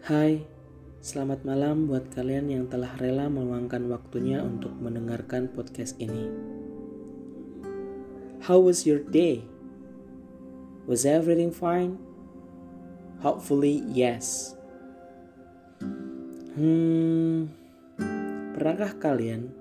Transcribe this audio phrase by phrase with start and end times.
[0.00, 0.40] Hai,
[1.04, 6.24] selamat malam buat kalian yang telah rela meluangkan waktunya untuk mendengarkan podcast ini.
[8.40, 9.44] How was your day?
[10.88, 12.00] Was everything fine?
[13.20, 14.56] Hopefully, yes.
[16.56, 17.52] Hmm,
[18.56, 19.52] pernahkah kalian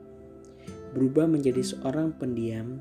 [0.96, 2.80] berubah menjadi seorang pendiam,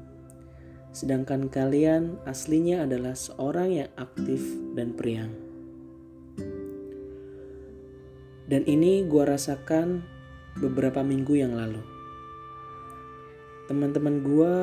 [0.95, 4.46] sedangkan kalian aslinya adalah seorang yang aktif
[4.79, 5.47] dan periang?
[8.48, 10.00] Dan ini gue rasakan
[10.57, 11.84] beberapa minggu yang lalu.
[13.68, 14.54] Teman-teman gue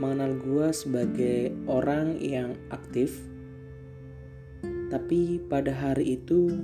[0.00, 3.20] mengenal gue sebagai orang yang aktif,
[4.88, 6.56] tapi pada hari itu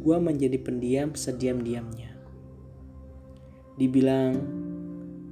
[0.00, 2.16] gue menjadi pendiam sediam-diamnya.
[3.76, 4.32] Dibilang,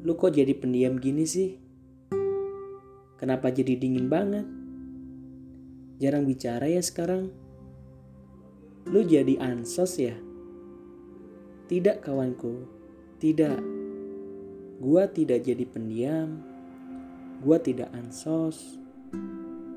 [0.05, 1.57] lu kok jadi pendiam gini sih?
[3.17, 4.45] Kenapa jadi dingin banget?
[5.97, 7.33] Jarang bicara ya sekarang?
[8.85, 10.29] Lu jadi ansos ya?
[11.71, 12.67] Tidak kawanku,
[13.23, 13.63] tidak.
[14.83, 16.43] Gua tidak jadi pendiam,
[17.39, 18.75] gua tidak ansos,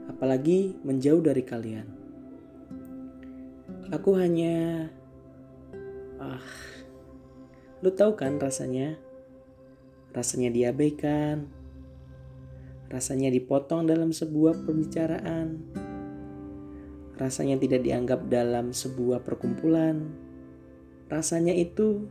[0.09, 1.85] apalagi menjauh dari kalian.
[3.93, 4.89] Aku hanya,
[6.17, 6.41] ah,
[7.85, 8.97] lu tahu kan rasanya?
[10.17, 11.45] Rasanya diabaikan,
[12.89, 15.61] rasanya dipotong dalam sebuah pembicaraan,
[17.21, 20.32] rasanya tidak dianggap dalam sebuah perkumpulan
[21.13, 22.09] rasanya itu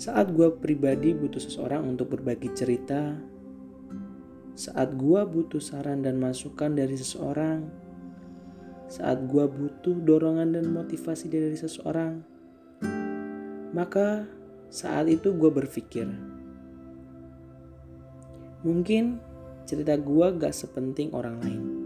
[0.00, 3.20] saat gue pribadi butuh seseorang untuk berbagi cerita,
[4.56, 7.68] saat gue butuh saran dan masukan dari seseorang,
[8.88, 12.24] saat gue butuh dorongan dan motivasi dari seseorang,
[13.76, 14.24] maka
[14.72, 16.08] saat itu gue berpikir,
[18.64, 19.20] mungkin
[19.68, 21.79] cerita gue gak sepenting orang lain.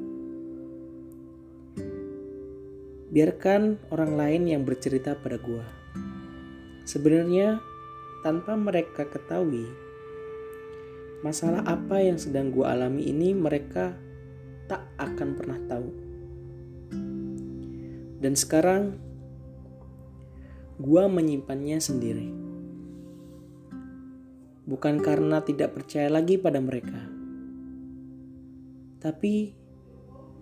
[3.15, 5.63] Biarkan orang lain yang bercerita pada gua.
[6.83, 7.63] Sebenarnya
[8.27, 9.71] tanpa mereka ketahui
[11.23, 13.95] masalah apa yang sedang gua alami ini mereka
[14.67, 15.91] tak akan pernah tahu.
[18.19, 18.99] Dan sekarang
[20.83, 22.35] gua menyimpannya sendiri.
[24.67, 26.99] Bukan karena tidak percaya lagi pada mereka.
[28.99, 29.64] Tapi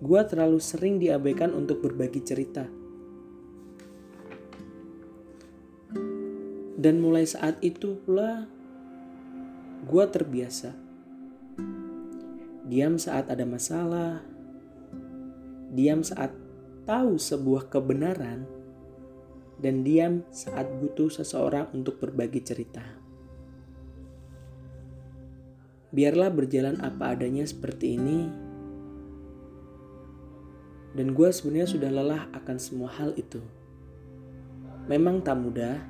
[0.03, 2.67] gue terlalu sering diabaikan untuk berbagi cerita.
[6.75, 8.51] Dan mulai saat itu pula,
[9.87, 10.75] gue terbiasa.
[12.67, 14.27] Diam saat ada masalah,
[15.71, 16.35] diam saat
[16.83, 18.43] tahu sebuah kebenaran,
[19.63, 22.83] dan diam saat butuh seseorang untuk berbagi cerita.
[25.95, 28.51] Biarlah berjalan apa adanya seperti ini
[30.93, 33.41] dan gue sebenarnya sudah lelah akan semua hal itu.
[34.89, 35.81] Memang tak mudah,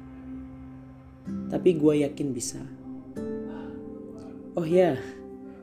[1.51, 2.63] tapi gue yakin bisa.
[4.53, 5.01] Oh ya,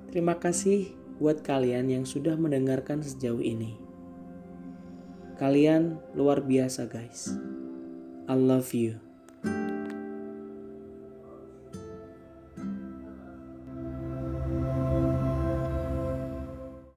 [0.09, 0.91] terima kasih
[1.22, 3.77] buat kalian yang sudah mendengarkan sejauh ini.
[5.39, 7.31] Kalian luar biasa guys.
[8.27, 9.09] I love you.